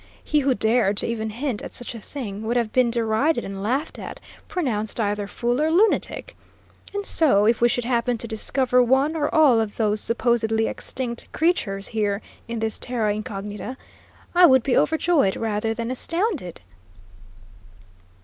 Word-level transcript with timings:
He 0.23 0.39
who 0.39 0.55
dared 0.55 0.97
to 0.97 1.05
even 1.05 1.29
hint 1.29 1.61
at 1.61 1.75
such 1.75 1.93
a 1.93 1.99
thing 1.99 2.41
would 2.41 2.57
have 2.57 2.73
been 2.73 2.89
derided 2.89 3.45
and 3.45 3.61
laughed 3.61 3.99
at, 3.99 4.19
pronounced 4.47 4.99
either 4.99 5.27
fool 5.27 5.61
or 5.61 5.69
lunatic. 5.69 6.35
And 6.91 7.05
so, 7.05 7.45
if 7.45 7.61
we 7.61 7.69
should 7.69 7.83
happen 7.83 8.17
to 8.17 8.27
discover 8.27 8.81
one 8.81 9.15
or 9.15 9.29
all 9.29 9.59
of 9.61 9.77
those 9.77 10.01
supposedly 10.01 10.65
extinct 10.65 11.31
creatures 11.33 11.89
here 11.89 12.23
in 12.47 12.57
this 12.57 12.79
terra 12.79 13.13
incognita, 13.13 13.77
I 14.33 14.47
would 14.47 14.63
be 14.63 14.75
overjoyed 14.75 15.35
rather 15.35 15.71
than 15.71 15.91
astounded." 15.91 16.61